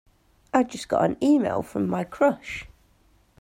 [0.51, 2.65] I just got an e-mail from my crush!